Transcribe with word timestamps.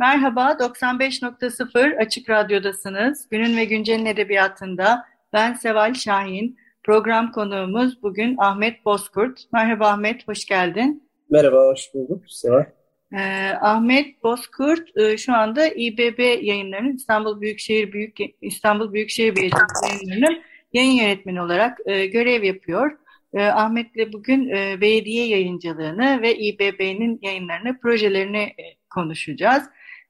Merhaba, 0.00 0.50
95.0 0.50 1.96
Açık 1.98 2.30
Radyo'dasınız. 2.30 3.28
Günün 3.30 3.56
ve 3.56 3.64
Güncel'in 3.64 4.06
edebiyatında 4.06 5.04
ben 5.32 5.54
Seval 5.54 5.94
Şahin. 5.94 6.56
Program 6.82 7.32
konuğumuz 7.32 8.02
bugün 8.02 8.36
Ahmet 8.38 8.84
Bozkurt. 8.84 9.40
Merhaba 9.52 9.88
Ahmet, 9.88 10.28
hoş 10.28 10.44
geldin. 10.44 11.08
Merhaba, 11.30 11.66
hoş 11.66 11.94
bulduk 11.94 12.22
Seval. 12.28 12.64
Ee, 13.12 13.52
Ahmet 13.60 14.22
Bozkurt 14.22 14.96
e, 14.96 15.16
şu 15.16 15.34
anda 15.34 15.66
İBB 15.66 16.18
yayınlarının 16.44 16.96
İstanbul 16.96 17.40
Büyükşehir 17.40 17.92
Büyük 17.92 18.16
İstanbul 18.42 18.92
Büyükşehir 18.92 19.36
Belediyesi 19.36 19.86
yayınlarının 19.90 20.42
yayın 20.72 20.92
yönetmeni 20.92 21.42
olarak 21.42 21.78
e, 21.86 22.06
görev 22.06 22.42
yapıyor. 22.42 22.98
E, 23.34 23.42
Ahmet'le 23.42 24.12
bugün 24.12 24.48
e, 24.48 24.80
belediye 24.80 25.26
yayıncılığını 25.28 26.22
ve 26.22 26.34
İBB'nin 26.38 27.18
yayınlarını, 27.22 27.80
projelerini 27.80 28.42
e, 28.42 28.64
konuşacağız. 28.90 29.62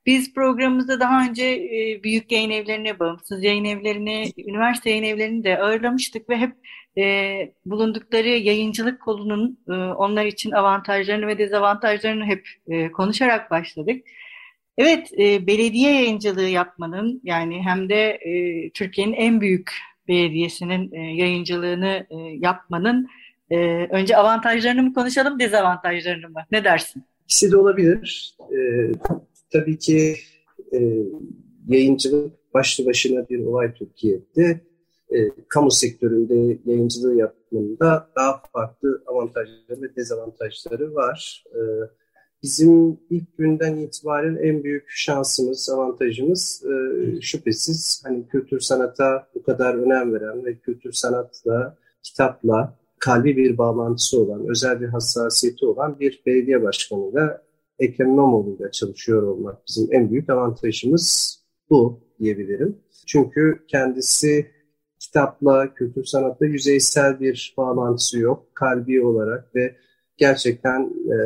Biz 0.09 0.35
programımızda 0.35 1.01
daha 1.01 1.29
önce 1.29 1.45
e, 1.45 2.03
büyük 2.03 2.33
yayın 2.33 2.51
evlerine, 2.51 2.99
bağımsız 2.99 3.45
yayın 3.45 3.65
evlerini, 3.65 4.33
üniversite 4.39 4.91
yayın 4.91 5.03
evlerini 5.03 5.45
de 5.45 5.59
ağırlamıştık 5.59 6.31
ve 6.31 6.37
hep 6.37 6.53
e, 6.99 7.05
bulundukları 7.67 8.29
yayıncılık 8.29 9.01
kolunun 9.01 9.59
e, 9.69 9.73
onlar 9.73 10.25
için 10.25 10.51
avantajlarını 10.51 11.27
ve 11.27 11.39
dezavantajlarını 11.39 12.25
hep 12.25 12.49
e, 12.69 12.93
konuşarak 12.93 13.51
başladık. 13.51 14.07
Evet, 14.79 15.13
e, 15.19 15.47
belediye 15.47 15.95
yayıncılığı 15.95 16.49
yapmanın 16.49 17.21
yani 17.25 17.63
hem 17.63 17.89
de 17.89 18.11
e, 18.11 18.71
Türkiye'nin 18.71 19.13
en 19.13 19.41
büyük 19.41 19.73
belediyesinin 20.09 20.93
e, 20.93 21.01
yayıncılığını 21.01 22.07
e, 22.11 22.17
yapmanın 22.17 23.09
e, 23.51 23.57
önce 23.91 24.17
avantajlarını 24.17 24.83
mı 24.83 24.95
konuşalım, 24.95 25.39
dezavantajlarını 25.39 26.29
mı? 26.29 26.45
Ne 26.53 26.65
dersin? 26.65 27.05
İkisi 27.25 27.53
de 27.53 27.57
olabilir. 27.57 28.35
E, 28.41 28.59
tabii 29.53 29.79
ki 29.79 30.17
e, 30.73 30.79
yayıncılık 31.69 32.55
başlı 32.55 32.87
başına 32.87 33.29
bir 33.29 33.45
olay 33.45 33.75
Türkiye'de 33.75 34.61
e, 35.11 35.17
kamu 35.49 35.71
sektöründe 35.71 36.59
yayıncılığı 36.65 37.15
yapmanın 37.15 37.79
daha 38.17 38.43
farklı 38.53 39.03
avantajları 39.07 39.83
ve 39.83 39.97
dezavantajları 39.97 40.95
var. 40.95 41.45
E, 41.55 41.61
bizim 42.43 42.99
ilk 43.11 43.39
günden 43.39 43.77
itibaren 43.77 44.37
en 44.37 44.65
büyük 44.65 44.85
şansımız, 44.89 45.71
avantajımız 45.71 46.65
e, 46.65 47.21
şüphesiz 47.21 48.03
hani 48.05 48.29
kültür 48.29 48.61
sanata 48.61 49.29
bu 49.35 49.43
kadar 49.43 49.75
önem 49.75 50.15
veren 50.15 50.45
ve 50.45 50.59
kültür 50.59 50.93
sanatla, 50.93 51.77
kitapla 52.03 52.79
kalbi 52.99 53.37
bir 53.37 53.59
bağlantısı 53.59 54.21
olan, 54.21 54.49
özel 54.49 54.81
bir 54.81 54.87
hassasiyeti 54.87 55.67
olan 55.67 56.01
bir 56.01 56.23
belediye 56.27 56.63
başkanıyla 56.63 57.43
Ekrem 57.79 58.09
İmamoğlu 58.09 58.71
çalışıyor 58.73 59.23
olmak 59.23 59.67
bizim 59.69 59.89
en 59.93 60.11
büyük 60.11 60.31
avantajımız 60.31 61.39
bu 61.71 62.01
diyebilirim. 62.19 62.79
Çünkü 63.07 63.65
kendisi 63.69 64.47
kitapla, 64.99 65.75
kültür 65.75 66.05
sanatla 66.05 66.47
yüzeysel 66.47 67.21
bir 67.21 67.55
bağlantısı 67.57 68.19
yok. 68.19 68.47
Kalbi 68.55 69.05
olarak 69.05 69.55
ve 69.55 69.77
gerçekten 70.17 70.83
e, 71.07 71.17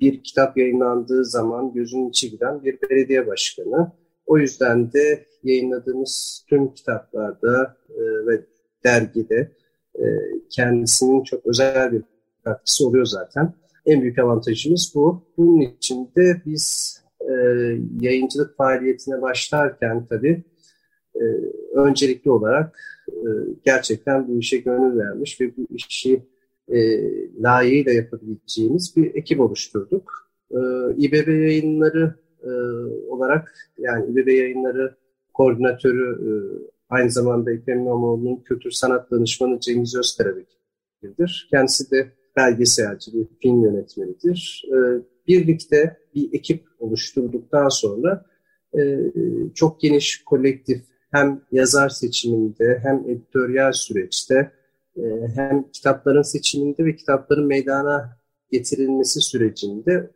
bir 0.00 0.22
kitap 0.22 0.56
yayınlandığı 0.56 1.24
zaman 1.24 1.72
gözünün 1.72 2.08
içi 2.08 2.30
giden 2.30 2.64
bir 2.64 2.78
belediye 2.82 3.26
başkanı. 3.26 3.92
O 4.26 4.38
yüzden 4.38 4.92
de 4.92 5.26
yayınladığımız 5.42 6.44
tüm 6.48 6.74
kitaplarda 6.74 7.76
e, 7.90 8.02
ve 8.26 8.46
dergide 8.84 9.52
e, 9.94 10.04
kendisinin 10.50 11.22
çok 11.22 11.46
özel 11.46 11.92
bir 11.92 12.02
katkısı 12.44 12.86
oluyor 12.86 13.04
zaten. 13.04 13.54
En 13.86 14.02
büyük 14.02 14.18
avantajımız 14.18 14.92
bu. 14.94 15.22
Bunun 15.36 15.60
için 15.60 16.10
de 16.16 16.42
biz 16.46 16.96
e, 17.20 17.32
yayıncılık 18.00 18.56
faaliyetine 18.56 19.22
başlarken 19.22 20.06
tabii 20.06 20.42
e, 21.14 21.22
öncelikli 21.74 22.30
olarak 22.30 22.78
e, 23.08 23.28
gerçekten 23.64 24.28
bu 24.28 24.38
işe 24.38 24.58
gönül 24.58 24.98
vermiş 24.98 25.40
ve 25.40 25.56
bu 25.56 25.66
işi 25.70 26.22
e, 26.68 26.78
layığıyla 27.42 27.92
yapabileceğimiz 27.92 28.96
bir 28.96 29.14
ekip 29.14 29.40
oluşturduk. 29.40 30.30
E, 30.50 30.58
İBB 30.96 31.28
yayınları 31.28 32.14
e, 32.42 32.50
olarak 33.08 33.54
yani 33.78 34.10
İBB 34.10 34.28
yayınları 34.28 34.96
koordinatörü 35.34 36.12
e, 36.12 36.30
aynı 36.88 37.10
zamanda 37.10 37.52
Ekrem 37.52 37.78
İmamoğlu'nun 37.78 38.36
kültür 38.36 38.70
sanat 38.70 39.10
danışmanı 39.10 39.60
Cengiz 39.60 39.96
Özkarabek'tir. 39.96 41.48
Kendisi 41.50 41.90
de 41.90 42.12
belgeselci 42.36 43.12
bir 43.14 43.26
film 43.42 43.64
yönetmenidir. 43.64 44.64
E, 44.72 44.76
birlikte 45.28 45.96
bir 46.14 46.28
ekip 46.32 46.64
oluşturduktan 46.78 47.68
sonra 47.68 48.24
e, 48.78 48.98
çok 49.54 49.80
geniş 49.80 50.22
kolektif 50.24 50.82
hem 51.12 51.40
yazar 51.52 51.88
seçiminde 51.88 52.80
hem 52.82 53.10
editoryal 53.10 53.72
süreçte 53.72 54.52
e, 54.96 55.02
hem 55.34 55.70
kitapların 55.72 56.22
seçiminde 56.22 56.84
ve 56.84 56.96
kitapların 56.96 57.46
meydana 57.46 58.18
getirilmesi 58.52 59.20
sürecinde 59.20 60.10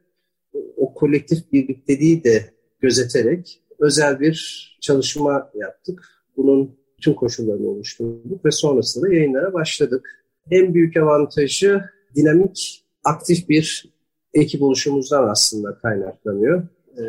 o 0.77 0.95
kolektif 0.95 1.53
birlikteliği 1.53 2.25
de 2.25 2.51
gözeterek 2.81 3.63
özel 3.79 4.21
bir 4.21 4.67
çalışma 4.81 5.51
yaptık. 5.55 6.05
Bunun 6.37 6.77
tüm 7.01 7.15
koşullarını 7.15 7.69
oluşturduk 7.69 8.45
ve 8.45 8.51
sonrasında 8.51 9.15
yayınlara 9.15 9.53
başladık. 9.53 10.25
En 10.51 10.75
büyük 10.75 10.97
avantajı 10.97 11.83
dinamik, 12.17 12.85
aktif 13.05 13.49
bir 13.49 13.93
ekip 14.35 14.63
oluşumuzdan 14.63 15.29
aslında 15.29 15.79
kaynaklanıyor. 15.79 16.63
Ee, 16.99 17.03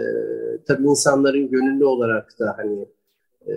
tabii 0.67 0.83
insanların 0.83 1.49
gönüllü 1.49 1.85
olarak 1.85 2.39
da 2.39 2.53
hani 2.57 2.85
e, 3.47 3.51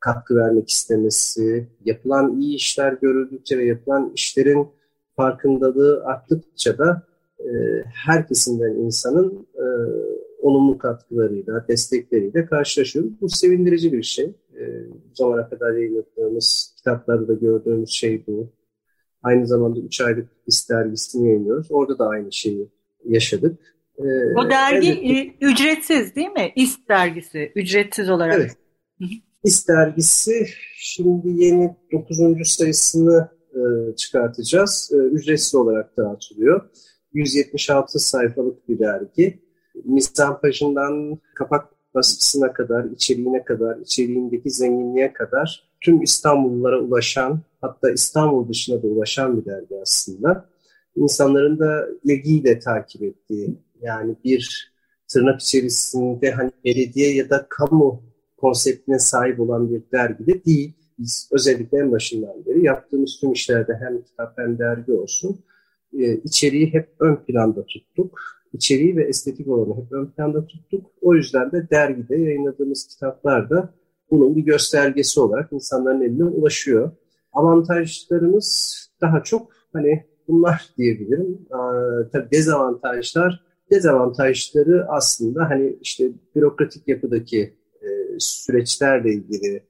katkı 0.00 0.36
vermek 0.36 0.68
istemesi, 0.68 1.68
yapılan 1.84 2.40
iyi 2.40 2.56
işler 2.56 2.92
görüldükçe 2.92 3.58
ve 3.58 3.64
yapılan 3.64 4.12
işlerin 4.14 4.68
farkındalığı 5.16 6.04
arttıkça 6.04 6.78
da 6.78 7.02
e, 7.40 7.48
her 7.84 8.28
kesimden 8.28 8.74
insanın 8.74 9.46
e, 9.54 9.64
olumlu 10.38 10.78
katkılarıyla, 10.78 11.64
destekleriyle 11.68 12.46
karşılaşıyoruz. 12.46 13.20
Bu 13.20 13.28
sevindirici 13.28 13.92
bir 13.92 14.02
şey. 14.02 14.24
E, 14.60 14.84
zamana 15.14 15.48
kadar 15.48 15.72
yayınladığımız 15.72 16.74
kitaplarda 16.76 17.28
da 17.28 17.34
gördüğümüz 17.34 17.90
şey 17.90 18.22
bu. 18.26 18.48
Aynı 19.22 19.46
zamanda 19.46 19.80
3 19.80 20.00
aylık 20.00 20.28
İS 20.46 20.68
dergisini 20.68 21.28
yayınlıyoruz. 21.28 21.66
Orada 21.70 21.98
da 21.98 22.08
aynı 22.08 22.32
şeyi 22.32 22.68
yaşadık. 23.04 23.60
Ee, 23.98 24.34
o 24.36 24.50
dergi 24.50 24.90
evet. 24.90 25.34
ücretsiz 25.40 26.14
değil 26.14 26.30
mi? 26.30 26.52
İS 26.56 26.78
dergisi 26.88 27.52
ücretsiz 27.54 28.10
olarak. 28.10 28.36
Evet. 28.36 28.56
İS 29.44 29.68
dergisi 29.68 30.46
şimdi 30.76 31.44
yeni 31.44 31.76
9. 31.92 32.18
sayısını 32.48 33.28
e, 33.52 33.60
çıkartacağız. 33.96 34.90
E, 34.94 34.96
ücretsiz 34.96 35.54
olarak 35.54 35.96
dağıtılıyor. 35.96 36.70
176 37.12 37.98
sayfalık 37.98 38.68
bir 38.68 38.78
dergi. 38.78 39.42
Mizampajından 39.84 41.18
kapak 41.34 41.68
baskısına 41.94 42.52
kadar, 42.52 42.84
içeriğine 42.84 43.44
kadar, 43.44 43.78
içeriğindeki 43.78 44.50
zenginliğe 44.50 45.12
kadar 45.12 45.67
tüm 45.80 46.02
İstanbullulara 46.02 46.80
ulaşan, 46.80 47.40
hatta 47.60 47.90
İstanbul 47.90 48.48
dışına 48.48 48.82
da 48.82 48.86
ulaşan 48.86 49.40
bir 49.40 49.44
dergi 49.44 49.74
aslında. 49.82 50.48
İnsanların 50.96 51.58
da 51.58 51.88
ilgiyle 52.04 52.58
takip 52.58 53.02
ettiği, 53.02 53.58
yani 53.80 54.16
bir 54.24 54.72
tırnak 55.08 55.40
içerisinde 55.40 56.30
hani 56.30 56.50
belediye 56.64 57.14
ya 57.14 57.30
da 57.30 57.46
kamu 57.48 58.02
konseptine 58.36 58.98
sahip 58.98 59.40
olan 59.40 59.70
bir 59.70 59.82
dergi 59.92 60.26
de 60.26 60.44
değil. 60.44 60.72
Biz 60.98 61.28
özellikle 61.32 61.78
en 61.78 61.92
başından 61.92 62.46
beri 62.46 62.64
yaptığımız 62.64 63.18
tüm 63.20 63.32
işlerde 63.32 63.78
hem 63.80 64.02
kitap 64.02 64.38
hem 64.38 64.58
dergi 64.58 64.92
olsun 64.92 65.40
e, 65.98 66.14
içeriği 66.16 66.72
hep 66.72 66.88
ön 67.00 67.16
planda 67.16 67.66
tuttuk. 67.66 68.20
İçeriği 68.52 68.96
ve 68.96 69.04
estetik 69.04 69.48
olanı 69.48 69.76
hep 69.82 69.92
ön 69.92 70.06
planda 70.06 70.46
tuttuk. 70.46 70.86
O 71.00 71.14
yüzden 71.14 71.52
de 71.52 71.70
dergide 71.70 72.16
yayınladığımız 72.16 72.86
kitaplar 72.86 73.50
da 73.50 73.74
bunun 74.10 74.36
bir 74.36 74.42
göstergesi 74.42 75.20
olarak 75.20 75.52
insanların 75.52 76.02
eline 76.02 76.24
ulaşıyor. 76.24 76.90
avantajlarımız 77.32 78.78
daha 79.00 79.22
çok 79.22 79.52
hani 79.72 80.04
bunlar 80.28 80.70
diyebilirim. 80.78 81.38
Ee, 81.50 82.10
tabii 82.12 82.30
dezavantajlar, 82.30 83.44
dezavantajları 83.70 84.86
aslında 84.88 85.50
hani 85.50 85.78
işte 85.80 86.10
bürokratik 86.34 86.88
yapıdaki 86.88 87.40
e, 87.82 87.88
süreçlerle 88.18 89.12
ilgili 89.12 89.62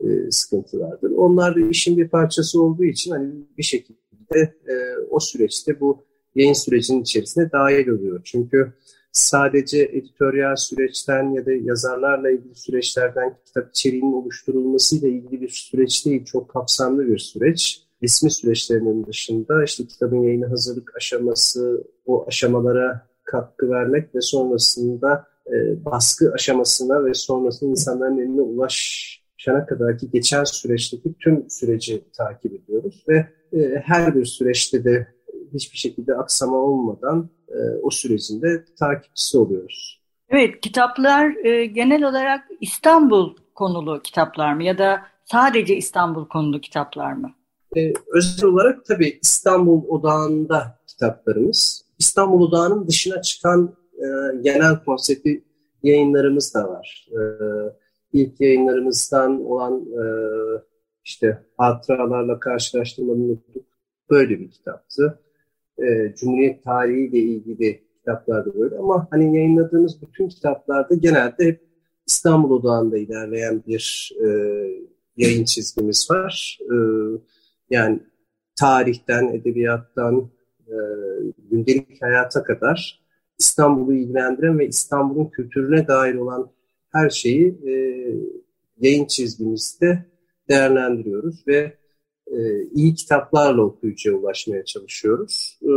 e, 0.00 0.30
sıkıntılardır. 0.30 1.10
Onlar 1.10 1.56
da 1.56 1.60
işin 1.60 1.96
bir 1.96 2.08
parçası 2.08 2.62
olduğu 2.62 2.84
için 2.84 3.10
hani 3.10 3.32
bir 3.58 3.62
şekilde 3.62 4.38
e, 4.68 4.74
o 5.10 5.20
süreçte 5.20 5.80
bu 5.80 6.04
yayın 6.34 6.52
sürecinin 6.52 7.02
içerisine 7.02 7.52
dahil 7.52 7.88
oluyor. 7.88 8.20
Çünkü 8.24 8.72
sadece 9.14 9.82
editoryal 9.82 10.56
süreçten 10.56 11.32
ya 11.32 11.46
da 11.46 11.52
yazarlarla 11.52 12.30
ilgili 12.30 12.54
süreçlerden 12.54 13.36
kitap 13.46 13.70
içeriğinin 13.70 14.12
oluşturulmasıyla 14.12 15.08
ilgili 15.08 15.40
bir 15.40 15.48
süreç 15.48 16.06
değil, 16.06 16.24
çok 16.24 16.48
kapsamlı 16.48 17.06
bir 17.06 17.18
süreç. 17.18 17.82
Resmi 18.02 18.30
süreçlerinin 18.30 19.06
dışında 19.06 19.64
işte 19.64 19.86
kitabın 19.86 20.22
yayını 20.22 20.46
hazırlık 20.46 20.96
aşaması, 20.96 21.84
o 22.06 22.26
aşamalara 22.28 23.06
katkı 23.24 23.70
vermek 23.70 24.14
ve 24.14 24.20
sonrasında 24.20 25.26
e, 25.46 25.84
baskı 25.84 26.32
aşamasına 26.32 27.04
ve 27.04 27.14
sonrasında 27.14 27.70
insanların 27.70 28.18
eline 28.18 28.40
ulaşana 28.40 29.66
kadar 29.66 29.98
ki 29.98 30.10
geçen 30.12 30.44
süreçteki 30.44 31.14
tüm 31.20 31.50
süreci 31.50 32.04
takip 32.16 32.52
ediyoruz 32.52 33.04
ve 33.08 33.26
e, 33.52 33.82
her 33.84 34.14
bir 34.14 34.24
süreçte 34.24 34.84
de 34.84 35.13
hiçbir 35.54 35.78
şekilde 35.78 36.14
aksama 36.14 36.56
olmadan 36.56 37.28
e, 37.48 37.58
o 37.82 37.90
sürecin 37.90 38.42
de 38.42 38.64
takipçisi 38.78 39.38
oluyoruz. 39.38 40.00
Evet, 40.28 40.60
kitaplar 40.60 41.44
e, 41.44 41.66
genel 41.66 42.04
olarak 42.04 42.48
İstanbul 42.60 43.36
konulu 43.54 44.02
kitaplar 44.02 44.54
mı 44.54 44.64
ya 44.64 44.78
da 44.78 45.02
sadece 45.24 45.76
İstanbul 45.76 46.28
konulu 46.28 46.60
kitaplar 46.60 47.12
mı? 47.12 47.30
E, 47.76 47.92
özel 48.12 48.44
olarak 48.44 48.84
tabii 48.84 49.18
İstanbul 49.22 49.88
odağında 49.88 50.78
kitaplarımız. 50.86 51.84
İstanbul 51.98 52.40
odağının 52.48 52.88
dışına 52.88 53.22
çıkan 53.22 53.74
e, 53.94 54.06
genel 54.40 54.84
konsepti 54.84 55.44
yayınlarımız 55.82 56.54
da 56.54 56.68
var. 56.68 57.08
E, 57.12 57.20
ilk 58.12 58.40
yayınlarımızdan 58.40 59.44
olan 59.44 59.80
e, 59.80 60.04
işte 61.04 61.42
hatıralarla 61.56 62.40
karşılaştırmanın 62.40 63.44
böyle 64.10 64.40
bir 64.40 64.50
kitaptı 64.50 65.20
e, 65.78 66.14
Cumhuriyet 66.16 66.64
tarihiyle 66.64 67.18
ilgili 67.18 67.82
kitaplarda 67.96 68.54
böyle 68.54 68.76
ama 68.76 69.08
hani 69.10 69.36
yayınladığımız 69.36 70.02
bütün 70.02 70.28
kitaplarda 70.28 70.94
genelde 70.94 71.44
hep 71.44 71.60
İstanbul 72.06 72.50
odağında 72.50 72.98
ilerleyen 72.98 73.62
bir 73.66 74.12
e, 74.24 74.28
yayın 75.16 75.44
çizgimiz 75.44 76.10
var. 76.10 76.58
E, 76.62 76.74
yani 77.70 78.00
tarihten, 78.56 79.28
edebiyattan, 79.28 80.30
e, 80.68 80.76
gündelik 81.50 82.02
hayata 82.02 82.42
kadar 82.42 83.04
İstanbul'u 83.38 83.94
ilgilendiren 83.94 84.58
ve 84.58 84.66
İstanbul'un 84.66 85.26
kültürüne 85.26 85.88
dair 85.88 86.14
olan 86.14 86.50
her 86.92 87.10
şeyi 87.10 87.48
e, 87.66 87.74
yayın 88.80 89.06
çizgimizde 89.06 90.04
değerlendiriyoruz 90.48 91.48
ve 91.48 91.72
e, 92.26 92.62
iyi 92.74 92.94
kitaplarla 92.94 93.62
okuyucuya 93.62 94.16
ulaşmaya 94.16 94.64
çalışıyoruz. 94.64 95.58
E, 95.62 95.70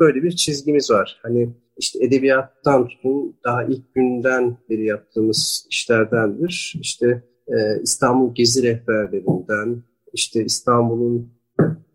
böyle 0.00 0.22
bir 0.22 0.30
çizgimiz 0.30 0.90
var. 0.90 1.20
Hani 1.22 1.54
işte 1.78 2.04
edebiyattan 2.04 2.88
tutun 2.88 3.36
daha 3.44 3.64
ilk 3.64 3.94
günden 3.94 4.56
beri 4.70 4.84
yaptığımız 4.86 5.66
işlerdendir. 5.70 6.74
İşte 6.80 7.22
e, 7.48 7.82
İstanbul 7.82 8.34
Gezi 8.34 8.62
rehberlerinden, 8.62 9.82
işte 10.12 10.44
İstanbul'un 10.44 11.32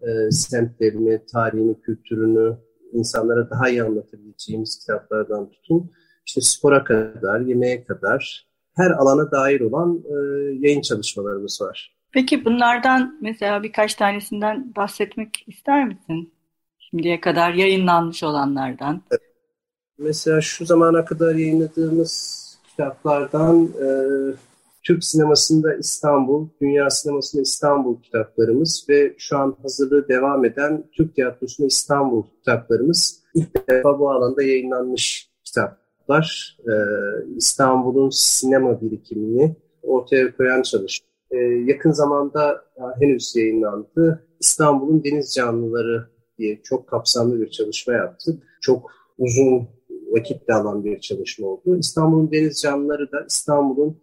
e, 0.01 0.31
semtlerini, 0.31 1.21
tarihini, 1.31 1.81
kültürünü 1.81 2.57
insanlara 2.93 3.49
daha 3.49 3.69
iyi 3.69 3.83
anlatabileceğimiz 3.83 4.79
kitaplardan 4.79 5.49
tutun. 5.49 5.91
İşte 6.25 6.41
spora 6.41 6.83
kadar, 6.83 7.41
yemeğe 7.41 7.83
kadar 7.83 8.47
her 8.73 8.91
alana 8.91 9.31
dair 9.31 9.61
olan 9.61 10.03
e, 10.05 10.15
yayın 10.59 10.81
çalışmalarımız 10.81 11.61
var. 11.61 11.95
Peki 12.13 12.45
bunlardan 12.45 13.17
mesela 13.21 13.63
birkaç 13.63 13.95
tanesinden 13.95 14.75
bahsetmek 14.75 15.43
ister 15.47 15.87
misin? 15.87 16.33
Şimdiye 16.79 17.21
kadar 17.21 17.53
yayınlanmış 17.53 18.23
olanlardan. 18.23 19.01
Mesela 19.97 20.41
şu 20.41 20.65
zamana 20.65 21.05
kadar 21.05 21.35
yayınladığımız 21.35 22.43
kitaplardan 22.69 23.63
e, 23.65 23.87
Türk 24.83 25.03
sinemasında 25.03 25.75
İstanbul, 25.75 26.47
dünya 26.61 26.89
sinemasında 26.89 27.41
İstanbul 27.41 28.01
kitaplarımız 28.01 28.85
ve 28.89 29.15
şu 29.17 29.37
an 29.37 29.55
hazırlığı 29.61 30.07
devam 30.07 30.45
eden 30.45 30.83
Türk 30.91 31.15
tiyatrosunda 31.15 31.67
İstanbul 31.67 32.23
kitaplarımız 32.23 33.23
ilk 33.33 33.69
defa 33.69 33.99
bu 33.99 34.11
alanda 34.11 34.43
yayınlanmış 34.43 35.29
kitaplar. 35.43 36.57
E, 36.59 36.73
İstanbul'un 37.37 38.09
sinema 38.09 38.81
birikimini 38.81 39.55
ortaya 39.83 40.35
koyan 40.35 40.61
çalışma 40.61 41.12
e, 41.33 41.37
yakın 41.65 41.91
zamanda 41.91 42.65
henüz 42.99 43.35
yayınlandı. 43.35 44.27
İstanbul'un 44.39 45.03
deniz 45.03 45.33
canlıları 45.33 46.07
diye 46.37 46.61
çok 46.63 46.87
kapsamlı 46.87 47.41
bir 47.41 47.49
çalışma 47.49 47.93
yaptık. 47.93 48.43
Çok 48.61 48.91
uzun 49.17 49.67
vakitte 50.11 50.53
alan 50.53 50.85
bir 50.85 50.99
çalışma 50.99 51.47
oldu. 51.47 51.77
İstanbul'un 51.77 52.31
deniz 52.31 52.61
canlıları 52.61 53.11
da 53.11 53.25
İstanbul'un 53.27 54.01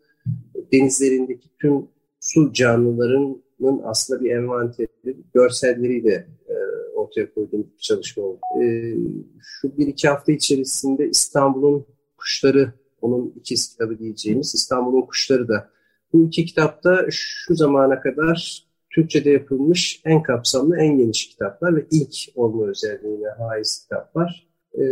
denizlerindeki 0.72 1.48
tüm 1.60 1.88
su 2.20 2.52
canlılarının 2.52 3.82
aslında 3.84 4.24
bir 4.24 4.30
envanteri, 4.30 5.16
görselleriyle 5.34 6.28
e, 6.48 6.54
ortaya 6.94 7.34
koyduğum 7.34 7.62
bir 7.62 7.78
çalışma 7.78 8.24
oldu. 8.24 8.40
E, 8.62 8.94
şu 9.40 9.76
bir 9.78 9.86
iki 9.86 10.08
hafta 10.08 10.32
içerisinde 10.32 11.08
İstanbul'un 11.08 11.86
kuşları, 12.16 12.72
onun 13.00 13.34
ikiz 13.36 13.72
kitabı 13.72 13.98
diyeceğimiz 13.98 14.54
İstanbul'un 14.54 15.02
kuşları 15.02 15.48
da 15.48 15.70
bu 16.12 16.24
iki 16.24 16.44
kitapta 16.44 17.06
şu 17.10 17.54
zamana 17.54 18.00
kadar 18.00 18.64
Türkçe'de 18.94 19.30
yapılmış 19.30 20.02
en 20.04 20.22
kapsamlı, 20.22 20.76
en 20.76 20.98
geniş 20.98 21.28
kitaplar 21.28 21.76
ve 21.76 21.86
ilk 21.90 22.14
olma 22.34 22.66
özelliğine 22.66 23.28
haiz 23.28 23.82
kitaplar. 23.82 24.46
Ee, 24.78 24.82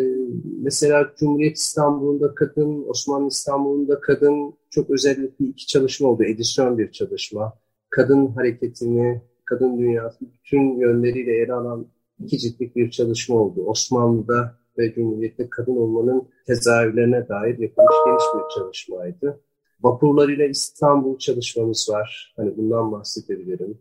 mesela 0.63 1.13
Cumhuriyet 1.19 1.57
İstanbul'unda 1.57 2.35
kadın, 2.35 2.85
Osmanlı 2.89 3.29
İstanbul'unda 3.29 4.01
kadın 4.01 4.55
çok 4.71 4.91
özellikle 4.91 5.45
iki 5.45 5.67
çalışma 5.67 6.09
oldu. 6.09 6.25
Edisyon 6.25 6.79
bir 6.79 6.93
çalışma. 6.93 7.53
Kadın 7.91 8.27
hareketini, 8.27 9.23
kadın 9.45 9.79
dünyası 9.79 10.19
bütün 10.21 10.81
yönleriyle 10.81 11.37
ele 11.37 11.53
alan 11.53 11.87
iki 12.25 12.39
ciltlik 12.39 12.77
bir 12.77 12.91
çalışma 12.91 13.37
oldu. 13.37 13.65
Osmanlı'da 13.67 14.59
ve 14.79 14.95
Cumhuriyet'te 14.95 15.51
kadın 15.51 15.77
olmanın 15.77 16.29
tezahürlerine 16.47 17.29
dair 17.29 17.59
yapılmış 17.59 17.97
geniş 18.07 18.25
bir 18.35 18.55
çalışmaydı. 18.61 19.41
Vapurlar 19.81 20.29
ile 20.29 20.49
İstanbul 20.49 21.19
çalışmamız 21.19 21.89
var. 21.91 22.35
Hani 22.37 22.57
bundan 22.57 22.93
bahsedebilirim. 22.93 23.79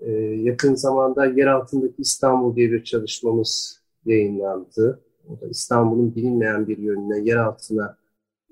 Ee, 0.00 0.10
yakın 0.20 0.74
zamanda 0.74 1.26
yer 1.26 1.46
altındaki 1.46 2.02
İstanbul 2.02 2.56
diye 2.56 2.72
bir 2.72 2.84
çalışmamız 2.84 3.80
yayınlandı. 4.04 5.00
O 5.28 5.40
da 5.40 5.48
İstanbul'un 5.48 6.14
bilinmeyen 6.14 6.68
bir 6.68 6.78
yönüne, 6.78 7.20
yer 7.30 7.36
altına 7.36 7.96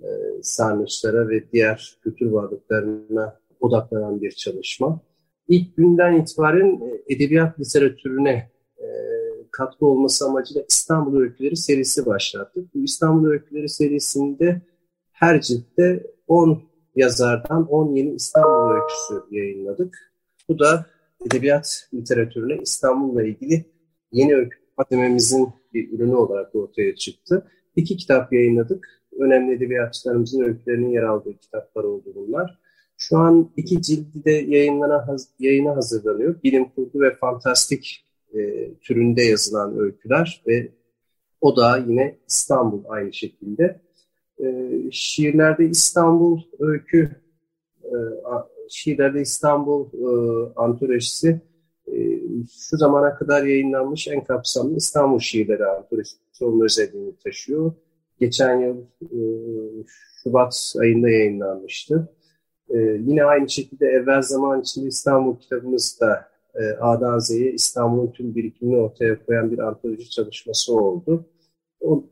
e, 0.03 0.09
sarnıçlara 0.43 1.29
ve 1.29 1.53
diğer 1.53 1.99
kültür 2.03 2.27
varlıklarına 2.27 3.39
odaklanan 3.61 4.23
bir 4.23 4.31
çalışma. 4.31 5.01
İlk 5.49 5.77
günden 5.77 6.21
itibaren 6.21 6.81
e, 6.81 7.15
edebiyat 7.15 7.61
literatürüne 7.61 8.51
e, 8.79 8.87
katkı 9.51 9.87
olması 9.87 10.25
amacıyla 10.27 10.65
İstanbul 10.69 11.21
Öyküleri 11.21 11.57
serisi 11.57 12.07
başlattık. 12.07 12.75
Bu 12.75 12.79
İstanbul 12.79 13.29
Öyküleri 13.29 13.69
serisinde 13.69 14.63
her 15.13 15.41
ciltte 15.41 16.07
10 16.29 16.63
yazardan 16.97 17.67
10 17.69 17.95
yeni 17.95 18.15
İstanbul 18.15 18.75
öyküsü 18.75 19.37
yayınladık. 19.37 20.13
Bu 20.49 20.59
da 20.59 20.87
edebiyat 21.27 21.89
literatürüne 21.95 22.59
İstanbul'la 22.63 23.23
ilgili 23.23 23.65
yeni 24.13 24.37
öykü 24.37 24.59
akademimizin 24.77 25.49
bir 25.75 25.93
ürünü 25.93 26.15
olarak 26.15 26.55
ortaya 26.55 26.97
çıktı. 26.97 27.47
İki 27.77 27.97
kitap 27.97 28.33
yayınladık. 28.33 29.03
Önemli 29.19 29.55
edebiyatçılarımızın 29.55 30.43
öykülerinin 30.43 30.91
yer 30.91 31.03
aldığı 31.03 31.39
kitaplar 31.39 31.85
oldu 31.85 32.13
bunlar. 32.15 32.59
Şu 32.97 33.19
an 33.19 33.51
iki 33.57 33.83
cildi 33.83 34.25
de 34.25 34.31
yayınlana, 34.31 35.17
yayına 35.39 35.77
hazırlanıyor. 35.77 36.43
Bilim 36.43 36.65
kurgu 36.65 37.01
ve 37.01 37.15
fantastik 37.15 38.05
e, 38.35 38.71
türünde 38.75 39.23
yazılan 39.23 39.79
öyküler 39.79 40.43
ve 40.47 40.69
o 41.41 41.57
da 41.57 41.77
yine 41.77 42.19
İstanbul 42.29 42.83
aynı 42.89 43.13
şekilde 43.13 43.81
e, 44.43 44.71
şiirlerde 44.91 45.65
İstanbul 45.65 46.41
öykü, 46.59 47.11
e, 47.85 47.97
şiirlerde 48.69 49.21
İstanbul 49.21 49.87
e, 49.87 50.53
antolojisi 50.57 51.41
e, 51.87 52.21
şu 52.71 52.77
zamana 52.77 53.15
kadar 53.15 53.45
yayınlanmış 53.45 54.09
en 54.09 54.25
kapsamlı 54.25 54.77
İstanbul 54.77 55.19
şiirleri 55.19 55.67
antolojisi 55.67 56.45
olma 56.45 56.65
özelliğini 56.65 57.17
taşıyor. 57.17 57.73
Geçen 58.21 58.61
yıl 58.61 58.77
e, 59.03 59.19
Şubat 60.23 60.75
ayında 60.81 61.11
yayınlanmıştı. 61.11 62.09
E, 62.71 62.79
yine 62.79 63.25
aynı 63.25 63.49
şekilde 63.51 63.87
evvel 63.87 64.23
zaman 64.23 64.61
içinde 64.61 64.89
İstanbul 64.89 65.37
kitabımız 65.37 66.01
da 66.01 66.29
e, 66.55 66.63
A'dan 66.81 67.19
Z'ye 67.19 67.53
İstanbul'un 67.53 68.13
tüm 68.13 68.35
birikimini 68.35 68.77
ortaya 68.77 69.27
koyan 69.27 69.53
bir 69.53 69.59
antoloji 69.59 70.11
çalışması 70.11 70.75
oldu. 70.75 71.27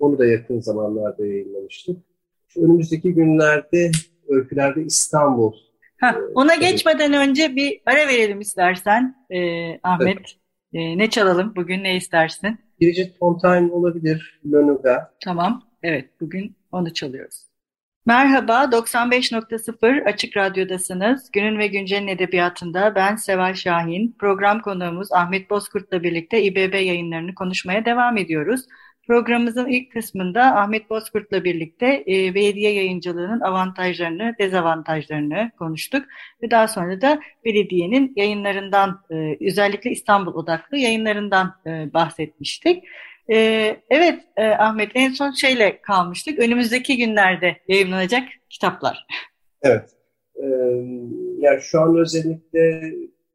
Onu 0.00 0.18
da 0.18 0.26
yakın 0.26 0.60
zamanlarda 0.60 1.26
yayınlamıştık. 1.26 1.96
Şu 2.54 2.60
önümüzdeki 2.60 3.14
günlerde 3.14 3.90
Öykülerde 4.28 4.82
İstanbul. 4.82 5.52
Heh, 5.96 6.14
ona 6.34 6.54
geçmeden 6.54 7.12
önce 7.12 7.56
bir 7.56 7.80
ara 7.86 8.08
verelim 8.08 8.40
istersen 8.40 9.26
e, 9.30 9.40
Ahmet. 9.82 10.16
Evet. 10.18 10.36
E, 10.72 10.98
ne 10.98 11.10
çalalım 11.10 11.52
bugün 11.56 11.84
ne 11.84 11.96
istersin? 11.96 12.58
Bridget 12.80 13.18
Fontaine 13.18 13.72
olabilir, 13.72 14.40
Lenuga. 14.52 15.14
Tamam, 15.24 15.62
evet 15.82 16.20
bugün 16.20 16.56
onu 16.72 16.92
çalıyoruz. 16.92 17.50
Merhaba, 18.06 18.64
95.0 18.64 20.04
Açık 20.04 20.36
Radyo'dasınız. 20.36 21.30
Günün 21.32 21.58
ve 21.58 21.66
Güncel'in 21.66 22.08
edebiyatında 22.08 22.94
ben 22.94 23.16
Seval 23.16 23.54
Şahin. 23.54 24.16
Program 24.18 24.62
konuğumuz 24.62 25.12
Ahmet 25.12 25.50
Bozkurt'la 25.50 26.02
birlikte 26.02 26.42
İBB 26.42 26.74
yayınlarını 26.74 27.34
konuşmaya 27.34 27.84
devam 27.84 28.16
ediyoruz. 28.16 28.60
Programımızın 29.10 29.66
ilk 29.66 29.92
kısmında 29.92 30.42
Ahmet 30.42 30.90
Bozkurt'la 30.90 31.44
birlikte 31.44 31.86
e, 31.86 32.34
belediye 32.34 32.72
yayıncılığının 32.72 33.40
avantajlarını, 33.40 34.34
dezavantajlarını 34.38 35.50
konuştuk. 35.58 36.04
Ve 36.42 36.50
daha 36.50 36.68
sonra 36.68 37.00
da 37.00 37.20
belediyenin 37.44 38.12
yayınlarından, 38.16 39.00
e, 39.10 39.46
özellikle 39.46 39.90
İstanbul 39.90 40.34
odaklı 40.34 40.76
yayınlarından 40.76 41.54
e, 41.66 41.92
bahsetmiştik. 41.94 42.84
E, 43.32 43.36
evet 43.90 44.20
e, 44.36 44.46
Ahmet 44.46 44.90
en 44.94 45.12
son 45.12 45.30
şeyle 45.30 45.80
kalmıştık. 45.80 46.38
Önümüzdeki 46.38 46.96
günlerde 46.96 47.56
yayınlanacak 47.68 48.28
kitaplar. 48.50 49.06
Evet. 49.62 49.90
Ee, 50.36 50.46
yani 51.38 51.60
şu 51.60 51.80
an 51.80 51.98
özellikle 51.98 52.82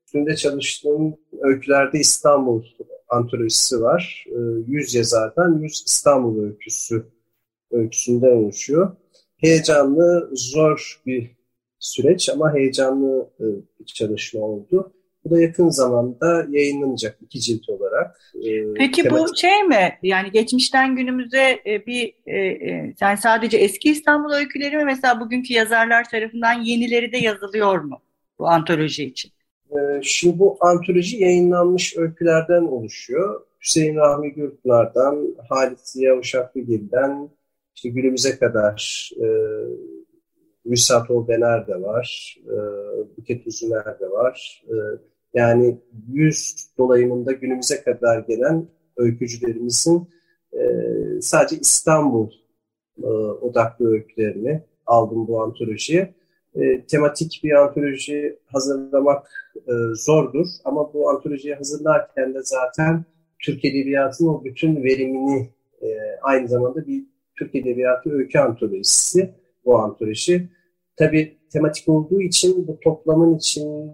üstünde 0.06 0.36
çalıştığım 0.36 1.18
öykülerde 1.42 2.00
İstanbul 2.00 2.64
antolojisi 3.10 3.82
var. 3.82 4.26
100 4.68 4.96
ee, 4.96 4.98
yazardan 4.98 5.60
100 5.60 5.84
İstanbul 5.88 6.44
öyküsü 6.44 7.06
öyküsünden 7.72 8.32
oluşuyor. 8.32 8.96
Heyecanlı, 9.38 10.30
zor 10.34 11.02
bir 11.06 11.36
süreç 11.80 12.30
ama 12.30 12.54
heyecanlı 12.54 13.30
e, 13.40 13.46
bir 13.80 13.86
çalışma 13.86 14.42
oldu. 14.42 14.92
Bu 15.26 15.30
da 15.30 15.42
yakın 15.42 15.70
zamanda 15.70 16.46
yayınlanacak 16.50 17.18
iki 17.22 17.42
cilt 17.42 17.70
olarak. 17.70 18.20
Ee, 18.36 18.74
Peki 18.78 19.04
tematik... 19.04 19.28
bu 19.28 19.38
şey 19.38 19.64
mi? 19.64 20.00
Yani 20.04 20.32
geçmişten 20.32 20.96
günümüze 20.96 21.62
e, 21.66 21.86
bir 21.86 22.14
e, 22.26 22.38
yani 23.02 23.18
sadece 23.18 23.58
eski 23.58 23.92
İstanbul 23.92 24.32
öyküleri 24.32 24.78
mi 24.78 24.86
mesela 24.86 25.20
bugünkü 25.20 25.54
yazarlar 25.54 26.10
tarafından 26.10 26.62
yenileri 26.62 27.12
de 27.12 27.18
yazılıyor 27.18 27.82
mu 27.82 28.02
bu 28.40 28.48
antoloji 28.48 29.04
için? 29.04 29.32
Ee, 29.72 30.02
şimdi 30.02 30.40
bu 30.40 30.58
antoloji 30.62 31.24
yayınlanmış 31.24 31.98
öykülerden 31.98 32.62
oluşuyor. 32.62 33.42
Hüseyin 33.62 33.96
Rahmi 33.96 34.34
Gürpınar'dan, 34.34 35.36
Halit 35.50 35.80
Ziya 35.80 36.18
Uşaklıgil'den 36.18 37.30
işte 37.76 37.90
günümüze 37.90 38.38
kadar 38.38 39.10
e, 39.22 39.28
Müsat 40.66 41.12
Olbener 41.12 41.68
de 41.68 41.82
var, 41.82 42.38
e, 42.46 42.56
Buket 43.18 43.48
Üzüner 43.48 44.00
de 44.00 44.12
var. 44.12 44.64
E, 44.68 44.74
yani 45.34 45.78
yüz 46.12 46.68
dolayımında 46.78 47.32
günümüze 47.32 47.84
kadar 47.84 48.20
gelen 48.20 48.68
öykücülerimizin 48.98 50.10
e, 50.54 50.62
sadece 51.22 51.56
İstanbul 51.56 52.32
e, 53.04 53.08
odaklı 53.42 53.92
öykülerini 53.92 54.64
aldım 54.86 55.28
bu 55.28 55.44
antolojiye. 55.44 56.14
E, 56.56 56.86
tematik 56.86 57.42
bir 57.44 57.52
antoloji 57.52 58.40
hazırlamak 58.46 59.28
e, 59.56 59.74
zordur 59.96 60.48
ama 60.66 60.94
bu 60.94 61.10
antolojiyi 61.10 61.56
hazırlarken 61.56 62.34
de 62.34 62.40
zaten 62.44 63.06
Türk 63.40 63.66
Edebiyatı'nın 63.66 64.30
o 64.30 64.44
bütün 64.44 64.84
verimini 64.84 65.50
e, 65.82 65.88
aynı 66.22 66.48
zamanda 66.48 66.88
bir 66.88 67.04
Türk 67.36 67.56
Edebiyatı 67.56 68.12
öykü 68.12 68.40
antolojisi 68.40 69.34
bu 69.66 69.80
antoloji. 69.80 70.50
Tabi 70.98 71.38
tematik 71.54 71.90
olduğu 71.90 72.22
için 72.22 72.68
bu 72.68 72.80
toplamın 72.80 73.38
için 73.38 73.92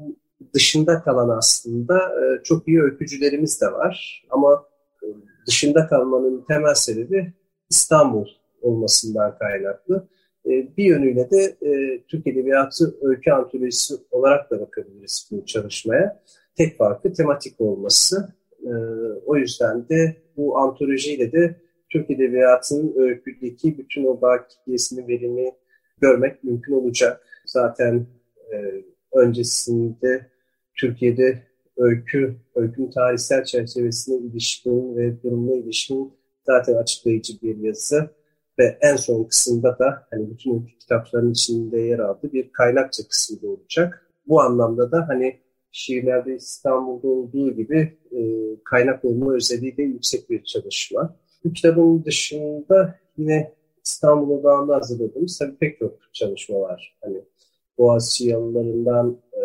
dışında 0.53 1.01
kalan 1.01 1.37
aslında 1.37 1.97
e, 1.97 2.43
çok 2.43 2.67
iyi 2.67 2.81
öykücülerimiz 2.81 3.61
de 3.61 3.65
var. 3.65 4.25
Ama 4.29 4.65
e, 5.03 5.07
dışında 5.47 5.87
kalmanın 5.87 6.45
temel 6.47 6.73
sebebi 6.73 7.33
İstanbul 7.69 8.27
olmasından 8.61 9.37
kaynaklı. 9.37 10.07
E, 10.45 10.77
bir 10.77 10.83
yönüyle 10.83 11.29
de 11.29 11.55
e, 11.61 12.01
Türk 12.07 12.27
Edebiyatı 12.27 12.95
öykü 13.01 13.31
antolojisi 13.31 13.93
olarak 14.11 14.51
da 14.51 14.61
bakabiliriz 14.61 15.29
bu 15.31 15.45
çalışmaya. 15.45 16.23
Tek 16.55 16.77
farkı 16.77 17.13
tematik 17.13 17.61
olması. 17.61 18.33
E, 18.63 18.71
o 19.25 19.35
yüzden 19.35 19.89
de 19.89 20.15
bu 20.37 20.57
antolojiyle 20.57 21.31
de 21.31 21.55
Türk 21.89 22.11
Edebiyatı'nın 22.11 22.93
öyküdeki 22.95 23.77
bütün 23.77 24.05
o 24.05 24.21
bakiyesini, 24.21 25.07
verimi 25.07 25.51
görmek 26.01 26.43
mümkün 26.43 26.73
olacak. 26.73 27.25
Zaten 27.45 28.05
e, 28.53 28.83
öncesinde 29.13 30.27
Türkiye'de 30.75 31.43
öykü, 31.77 32.35
öykünün 32.55 32.91
tarihsel 32.91 33.43
çerçevesine 33.43 34.17
ilişkin 34.17 34.97
ve 34.97 35.23
durumuna 35.23 35.55
ilişkin 35.55 36.13
zaten 36.45 36.75
açıklayıcı 36.75 37.33
bir 37.41 37.57
yazı 37.57 38.09
ve 38.61 38.77
en 38.81 38.95
son 38.95 39.23
kısımda 39.23 39.79
da 39.79 40.07
hani 40.11 40.29
bütün 40.29 40.69
kitapların 40.79 41.31
içinde 41.31 41.79
yer 41.79 41.99
aldığı 41.99 42.33
bir 42.33 42.51
kaynakça 42.51 43.03
kısmı 43.07 43.49
olacak. 43.49 44.07
Bu 44.27 44.41
anlamda 44.41 44.91
da 44.91 45.05
hani 45.07 45.39
şiirlerde 45.71 46.35
İstanbul'da 46.35 47.07
olduğu 47.07 47.55
gibi 47.55 47.97
e, 48.11 48.21
kaynak 48.63 49.05
olma 49.05 49.33
özelliği 49.33 49.77
de 49.77 49.83
yüksek 49.83 50.29
bir 50.29 50.43
çalışma. 50.43 51.15
Bu 51.43 51.53
kitabın 51.53 52.03
dışında 52.05 52.95
yine 53.17 53.53
İstanbul 53.85 54.39
odağında 54.39 54.75
hazırladığımız 54.75 55.39
tabii 55.39 55.55
pek 55.55 55.79
çok 55.79 56.13
çalışma 56.13 56.59
var. 56.59 56.97
Hani 57.01 57.21
Boğaziçi 57.77 58.29
yalılarından 58.29 59.17
e, 59.33 59.41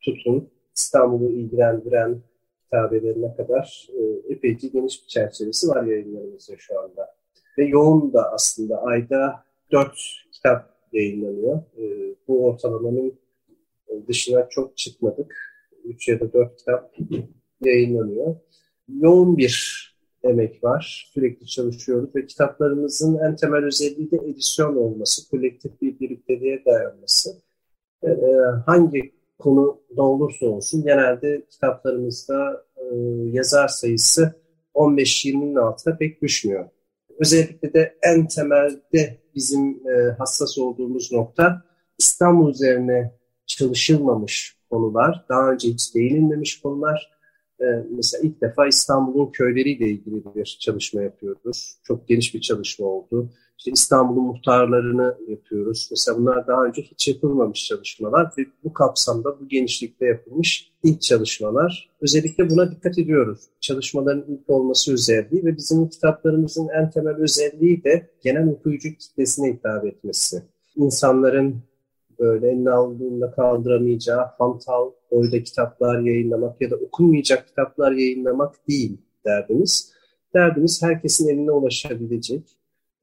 tutun 0.00 0.48
İstanbul'u 0.76 1.30
ilgilendiren 1.30 2.22
kitabelerine 2.64 3.36
kadar 3.36 3.88
e, 3.98 4.32
epeyce 4.32 4.68
geniş 4.68 5.02
bir 5.02 5.08
çerçevesi 5.08 5.68
var 5.68 5.84
yayınlarımızda 5.84 6.54
şu 6.58 6.80
anda 6.80 7.21
ve 7.58 7.64
yoğun 7.64 8.12
da 8.12 8.32
aslında 8.32 8.82
ayda 8.82 9.44
dört 9.72 9.98
kitap 10.32 10.72
yayınlanıyor. 10.92 11.62
E, 11.78 12.14
bu 12.28 12.46
ortalamanın 12.46 13.14
dışına 14.08 14.48
çok 14.48 14.76
çıkmadık. 14.76 15.36
Üç 15.84 16.08
ya 16.08 16.20
da 16.20 16.32
dört 16.32 16.56
kitap 16.56 16.94
yayınlanıyor. 17.60 18.36
Yoğun 18.88 19.36
bir 19.36 19.82
emek 20.24 20.64
var. 20.64 21.10
Sürekli 21.14 21.46
çalışıyoruz 21.46 22.16
ve 22.16 22.26
kitaplarımızın 22.26 23.18
en 23.18 23.36
temel 23.36 23.64
özelliği 23.64 24.10
de 24.10 24.16
edisyon 24.16 24.76
olması, 24.76 25.30
kolektif 25.30 25.82
bir 25.82 26.00
birlikteliğe 26.00 26.64
dayanması. 26.64 27.30
E, 28.02 28.10
e 28.10 28.36
hangi 28.66 29.12
konu 29.38 29.80
da 29.96 30.02
olursa 30.02 30.46
olsun 30.46 30.82
genelde 30.82 31.42
kitaplarımızda 31.50 32.64
e, 32.76 32.82
yazar 33.32 33.68
sayısı 33.68 34.34
15-20'nin 34.74 35.54
altına 35.54 35.96
pek 35.96 36.22
düşmüyor. 36.22 36.68
Özellikle 37.22 37.74
de 37.74 37.94
en 38.02 38.26
temelde 38.26 39.18
bizim 39.34 39.88
e, 39.88 40.12
hassas 40.18 40.58
olduğumuz 40.58 41.12
nokta 41.12 41.62
İstanbul 41.98 42.50
üzerine 42.50 43.12
çalışılmamış 43.46 44.56
konular, 44.70 45.24
daha 45.28 45.52
önce 45.52 45.68
hiç 45.68 45.94
değinilmemiş 45.94 46.60
konular. 46.60 47.10
E, 47.60 47.64
mesela 47.90 48.22
ilk 48.22 48.40
defa 48.40 48.66
İstanbul'un 48.66 49.32
köyleriyle 49.32 49.88
ilgili 49.88 50.24
bir 50.34 50.56
çalışma 50.60 51.02
yapıyoruz. 51.02 51.76
Çok 51.84 52.08
geniş 52.08 52.34
bir 52.34 52.40
çalışma 52.40 52.86
oldu. 52.86 53.32
İşte 53.58 53.70
İstanbul'un 53.70 54.24
muhtarlarını 54.24 55.16
yapıyoruz. 55.28 55.88
Mesela 55.90 56.18
bunlar 56.18 56.46
daha 56.46 56.64
önce 56.64 56.82
hiç 56.82 57.08
yapılmamış 57.08 57.66
çalışmalar 57.66 58.32
ve 58.38 58.42
bu 58.64 58.72
kapsamda, 58.72 59.40
bu 59.40 59.48
genişlikte 59.48 60.06
yapılmış 60.06 60.72
ilk 60.82 61.02
çalışmalar. 61.02 61.90
Özellikle 62.00 62.50
buna 62.50 62.70
dikkat 62.70 62.98
ediyoruz. 62.98 63.40
Çalışmaların 63.60 64.24
ilk 64.28 64.50
olması 64.50 64.92
özelliği 64.92 65.44
ve 65.44 65.56
bizim 65.56 65.88
kitaplarımızın 65.88 66.68
en 66.68 66.90
temel 66.90 67.16
özelliği 67.16 67.84
de 67.84 68.10
genel 68.22 68.48
okuyucu 68.48 68.88
kitlesine 68.94 69.52
hitap 69.52 69.84
etmesi. 69.84 70.42
İnsanların 70.76 71.62
böyle 72.18 72.48
eline 72.48 72.70
aldığında 72.70 73.30
kaldıramayacağı 73.30 74.26
hantal 74.38 74.90
boyda 75.10 75.42
kitaplar 75.42 76.00
yayınlamak 76.00 76.60
ya 76.60 76.70
da 76.70 76.76
okunmayacak 76.76 77.48
kitaplar 77.48 77.92
yayınlamak 77.92 78.68
değil 78.68 78.98
derdimiz. 79.26 79.92
Derdimiz 80.34 80.82
herkesin 80.82 81.28
eline 81.28 81.52
ulaşabilecek, 81.52 82.42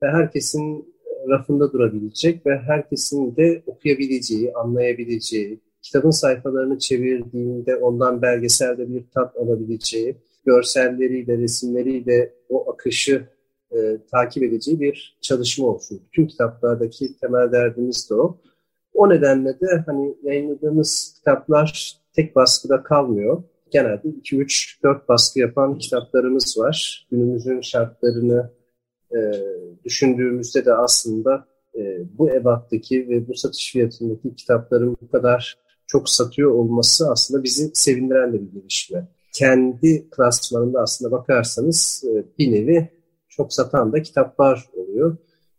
ve 0.03 0.08
herkesin 0.08 0.96
rafında 1.29 1.74
durabilecek 1.74 2.46
ve 2.46 2.58
herkesin 2.58 3.36
de 3.36 3.63
okuyabileceği, 3.68 4.53
anlayabileceği, 4.53 5.60
kitabın 5.82 6.12
sayfalarını 6.12 6.79
çevirdiğinde 6.79 7.75
ondan 7.75 8.22
belgeselde 8.22 8.94
bir 8.94 9.03
tat 9.13 9.36
alabileceği, 9.36 10.18
görselleriyle, 10.46 11.38
resimleriyle 11.38 12.34
o 12.50 12.72
akışı 12.72 13.27
e, 13.72 13.98
takip 14.12 14.44
edeceği 14.44 14.79
bir 14.79 15.18
çalışma 15.22 15.68
olsun. 15.68 16.01
Bütün 16.08 16.27
kitaplardaki 16.27 17.18
temel 17.18 17.51
derdimiz 17.51 18.10
de 18.10 18.15
o. 18.15 18.38
O 18.94 19.10
nedenle 19.10 19.60
de 19.60 19.84
hani 19.86 20.15
yayınladığımız 20.24 21.13
kitaplar 21.18 21.98
tek 22.13 22.36
baskıda 22.36 22.84
kalmıyor. 22.84 23.44
genelde 23.72 24.08
2-3-4 24.08 25.08
baskı 25.08 25.39
yapan 25.39 25.77
kitaplarımız 25.77 26.58
var. 26.58 27.08
Günümüzün 27.12 27.62
şartlarını 27.62 28.50
e, 29.11 29.19
düşündüğümüzde 29.85 30.65
de 30.65 30.73
aslında 30.73 31.47
e, 31.75 32.01
bu 32.17 32.29
ebattaki 32.29 33.09
ve 33.09 33.27
bu 33.27 33.35
satış 33.35 33.71
fiyatındaki 33.71 34.35
kitapların 34.35 34.97
bu 35.01 35.11
kadar 35.11 35.57
çok 35.87 36.09
satıyor 36.09 36.51
olması 36.51 37.11
aslında 37.11 37.43
bizi 37.43 37.71
sevindiren 37.73 38.33
de 38.33 38.41
bir 38.41 38.51
gelişme. 38.51 39.07
Kendi 39.33 40.09
klasmanında 40.09 40.81
aslında 40.81 41.11
bakarsanız 41.11 42.03
e, 42.07 42.25
bir 42.37 42.51
nevi 42.51 42.89
çok 43.29 43.53
satan 43.53 43.93
da 43.93 44.01
kitaplar 44.01 44.69
oluyor. 44.73 45.17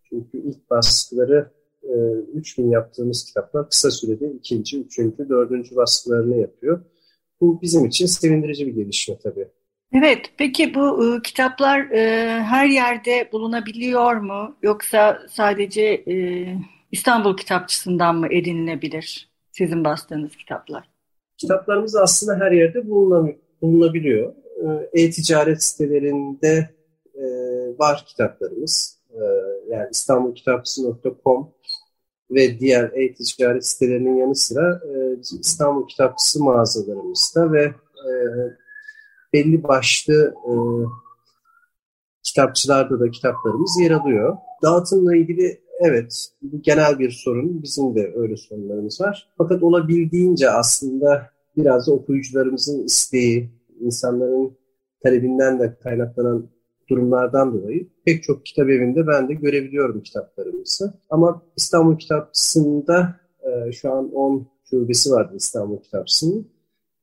Çünkü 0.08 0.38
ilk 0.38 0.70
baskıları 0.70 1.50
e, 1.82 1.94
3000 2.34 2.70
yaptığımız 2.70 3.24
kitaplar 3.24 3.68
kısa 3.68 3.90
sürede 3.90 4.32
ikinci, 4.32 4.80
üçüncü, 4.80 5.28
dördüncü 5.28 5.76
baskılarını 5.76 6.36
yapıyor. 6.36 6.80
Bu 7.40 7.62
bizim 7.62 7.84
için 7.84 8.06
sevindirici 8.06 8.66
bir 8.66 8.72
gelişme 8.72 9.18
tabii. 9.22 9.48
Evet, 9.92 10.32
peki 10.38 10.74
bu 10.74 11.16
e, 11.16 11.22
kitaplar 11.22 11.80
e, 11.90 12.28
her 12.42 12.66
yerde 12.66 13.28
bulunabiliyor 13.32 14.16
mu? 14.16 14.56
Yoksa 14.62 15.22
sadece 15.30 15.82
e, 15.82 16.46
İstanbul 16.92 17.36
Kitapçısı'ndan 17.36 18.16
mı 18.16 18.26
edinilebilir 18.30 19.30
sizin 19.52 19.84
bastığınız 19.84 20.36
kitaplar? 20.36 20.90
Kitaplarımız 21.36 21.96
aslında 21.96 22.44
her 22.44 22.52
yerde 22.52 22.90
bulunabiliyor. 22.90 24.34
E, 24.94 25.02
e-ticaret 25.02 25.62
sitelerinde 25.62 26.70
e, 27.14 27.24
var 27.78 28.04
kitaplarımız. 28.06 28.98
E, 29.10 29.20
yani 29.68 29.88
İstanbulkitapçısı.com 29.92 31.50
ve 32.30 32.60
diğer 32.60 32.90
e-ticaret 32.94 33.66
sitelerinin 33.66 34.16
yanı 34.16 34.34
sıra 34.34 34.80
e, 34.84 35.20
İstanbul 35.20 35.88
Kitapçısı 35.88 36.44
mağazalarımızda 36.44 37.52
ve 37.52 37.64
e, 37.64 38.10
belli 39.32 39.62
başlı 39.62 40.34
e, 40.46 40.52
kitapçılarda 42.22 43.00
da 43.00 43.10
kitaplarımız 43.10 43.78
yer 43.80 43.90
alıyor. 43.90 44.36
Dağıtımla 44.62 45.16
ilgili 45.16 45.60
evet 45.80 46.28
genel 46.60 46.98
bir 46.98 47.10
sorun. 47.10 47.62
Bizim 47.62 47.94
de 47.94 48.12
öyle 48.16 48.36
sorunlarımız 48.36 49.00
var. 49.00 49.28
Fakat 49.38 49.62
olabildiğince 49.62 50.50
aslında 50.50 51.30
biraz 51.56 51.86
da 51.86 51.92
okuyucularımızın 51.92 52.84
isteği, 52.84 53.50
insanların 53.80 54.56
talebinden 55.02 55.60
de 55.60 55.76
kaynaklanan 55.82 56.50
durumlardan 56.88 57.54
dolayı 57.54 57.88
pek 58.04 58.22
çok 58.22 58.46
kitap 58.46 58.68
evinde 58.68 59.06
ben 59.06 59.28
de 59.28 59.34
görebiliyorum 59.34 60.02
kitaplarımızı. 60.02 60.94
Ama 61.10 61.42
İstanbul 61.56 61.98
Kitapçısı'nda 61.98 63.20
e, 63.42 63.72
şu 63.72 63.92
an 63.92 64.12
10 64.14 64.46
şubesi 64.70 65.10
vardı 65.10 65.32
İstanbul 65.36 65.82
Kitapçısı'nın. 65.82 66.48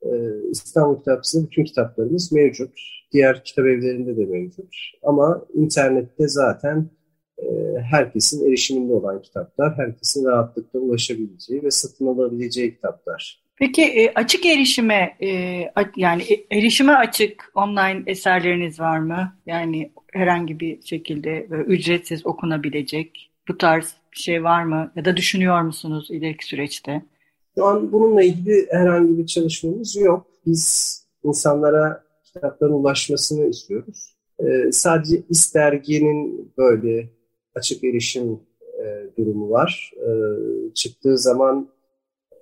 E, 0.02 0.10
İstanbul 0.52 0.98
Kitapçısı'nda 0.98 1.46
bütün 1.46 1.64
kitaplarımız 1.64 2.32
mevcut. 2.32 2.72
Diğer 3.12 3.44
kitap 3.44 3.66
evlerinde 3.66 4.18
de 4.18 4.26
mevcut. 4.26 4.76
Ama 5.04 5.46
internette 5.54 6.28
zaten 6.28 6.90
e, 7.38 7.46
herkesin 7.92 8.48
erişiminde 8.48 8.94
olan 8.94 9.22
kitaplar, 9.22 9.78
herkesin 9.78 10.26
rahatlıkla 10.26 10.80
ulaşabileceği 10.80 11.64
ve 11.64 11.72
satın 11.72 12.08
alabileceği 12.08 12.76
kitaplar. 12.76 13.42
Peki 13.56 13.84
e, 13.84 14.14
açık 14.14 14.46
erişime 14.46 15.18
e, 15.22 15.30
yani 15.96 16.24
erişime 16.52 16.94
açık 16.94 17.52
online 17.56 18.04
eserleriniz 18.08 18.80
var 18.80 19.00
mı? 19.00 19.34
Yani 19.46 19.92
herhangi 20.14 20.60
bir 20.60 20.82
şekilde 20.82 21.48
ücretsiz 21.68 22.26
okunabilecek 22.26 23.32
bu 23.48 23.58
tarz 23.58 23.94
bir 24.12 24.18
şey 24.18 24.44
var 24.44 24.64
mı? 24.64 24.92
Ya 24.96 25.06
da 25.06 25.18
düşünüyor 25.18 25.62
musunuz 25.62 26.08
ileriki 26.12 26.46
süreçte? 26.46 27.02
Şu 27.56 27.66
an 27.66 27.92
bununla 27.92 28.24
ilgili 28.24 28.68
herhangi 28.72 29.18
bir 29.18 29.26
çalışmamız 29.26 29.96
yok. 29.96 30.28
Biz 30.48 30.98
insanlara 31.24 32.04
kitapların 32.24 32.74
ulaşmasını 32.74 33.50
istiyoruz. 33.50 34.16
Ee, 34.40 34.72
sadece 34.72 35.24
İS 35.30 35.56
derginin 35.56 36.52
böyle 36.58 37.10
açık 37.56 37.84
erişim 37.84 38.40
e, 38.84 39.10
durumu 39.18 39.50
var. 39.50 39.92
Ee, 39.98 40.74
çıktığı 40.74 41.18
zaman 41.18 41.70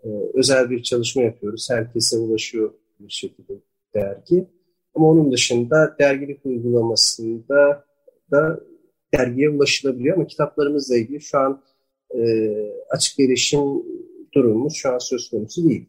e, 0.03 0.07
özel 0.33 0.69
bir 0.69 0.83
çalışma 0.83 1.21
yapıyoruz. 1.23 1.67
Herkese 1.71 2.17
ulaşıyor 2.17 2.73
bir 2.99 3.13
şekilde 3.13 3.53
dergi. 3.95 4.47
Ama 4.95 5.09
onun 5.09 5.31
dışında 5.31 5.95
dergilik 5.99 6.45
uygulamasında 6.45 7.85
da 8.31 8.59
dergiye 9.13 9.49
ulaşılabiliyor 9.49 10.15
ama 10.17 10.27
kitaplarımızla 10.27 10.97
ilgili 10.97 11.21
şu 11.21 11.37
an 11.37 11.61
e, 12.15 12.23
açık 12.89 13.19
erişim 13.19 13.83
durumumuz 14.33 14.73
şu 14.75 14.89
an 14.89 14.97
söz 14.97 15.29
konusu 15.29 15.69
değil. 15.69 15.85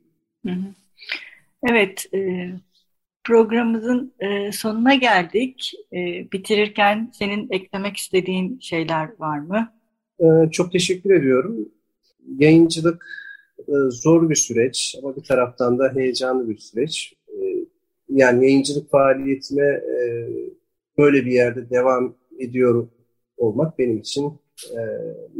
Evet, 1.70 2.07
e, 2.14 2.50
programımızın 3.24 4.14
e, 4.20 4.52
sonuna 4.52 4.94
geldik. 4.94 5.72
E, 5.92 5.96
bitirirken 6.33 7.11
senin 7.12 7.48
eklemek 7.50 7.96
istediğin 7.96 8.59
şeyler 8.61 9.09
var 9.18 9.38
mı? 9.38 9.72
Çok 10.52 10.72
teşekkür 10.72 11.14
ediyorum. 11.14 11.68
Yayıncılık 12.38 13.07
zor 13.88 14.31
bir 14.31 14.35
süreç 14.35 14.96
ama 15.02 15.16
bir 15.16 15.22
taraftan 15.22 15.79
da 15.79 15.92
heyecanlı 15.94 16.48
bir 16.48 16.59
süreç. 16.59 17.14
Yani 18.09 18.44
yayıncılık 18.44 18.90
faaliyetime 18.90 19.83
böyle 20.98 21.26
bir 21.26 21.33
yerde 21.33 21.70
devam 21.70 22.16
ediyor 22.38 22.88
olmak 23.37 23.79
benim 23.79 23.98
için 23.98 24.33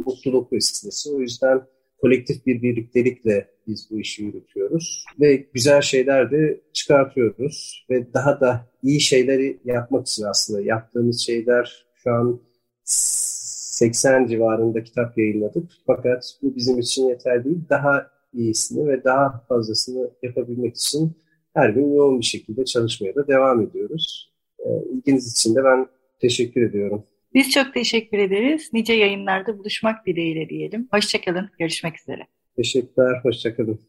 mutluluk 0.05 0.53
vesilesi. 0.53 1.09
O 1.11 1.19
yüzden 1.19 1.61
kolektif 2.01 2.45
bir 2.45 2.61
birliktelikle 2.61 3.47
biz 3.67 3.87
bu 3.91 3.99
işi 3.99 4.23
yürütüyoruz 4.23 5.05
ve 5.19 5.35
güzel 5.53 5.81
şeyler 5.81 6.31
de 6.31 6.61
çıkartıyoruz 6.73 7.85
ve 7.89 8.13
daha 8.13 8.39
da 8.39 8.65
iyi 8.83 9.01
şeyleri 9.01 9.59
yapmak 9.65 10.07
için 10.07 10.23
aslında 10.23 10.61
yaptığımız 10.61 11.19
şeyler 11.19 11.85
şu 11.95 12.11
an 12.11 12.41
80 12.83 14.27
civarında 14.27 14.83
kitap 14.83 15.17
yayınladık. 15.17 15.71
Fakat 15.87 16.37
bu 16.41 16.55
bizim 16.55 16.79
için 16.79 17.09
yeter 17.09 17.45
değil. 17.45 17.59
Daha 17.69 18.11
iyisini 18.33 18.87
ve 18.87 19.03
daha 19.03 19.45
fazlasını 19.49 20.09
yapabilmek 20.23 20.75
için 20.75 21.17
her 21.53 21.69
gün 21.69 21.95
yoğun 21.95 22.19
bir 22.19 22.25
şekilde 22.25 22.65
çalışmaya 22.65 23.15
da 23.15 23.27
devam 23.27 23.61
ediyoruz. 23.61 24.33
E, 24.59 24.69
ilginiz 24.93 25.31
için 25.31 25.55
de 25.55 25.63
ben 25.63 25.87
teşekkür 26.19 26.61
ediyorum. 26.61 27.03
Biz 27.33 27.51
çok 27.51 27.73
teşekkür 27.73 28.17
ederiz. 28.17 28.69
Nice 28.73 28.93
yayınlarda 28.93 29.57
buluşmak 29.57 30.05
dileğiyle 30.05 30.49
diyelim. 30.49 30.87
Hoşçakalın. 30.91 31.49
Görüşmek 31.59 31.99
üzere. 31.99 32.27
Teşekkürler. 32.55 33.19
Hoşçakalın. 33.23 33.79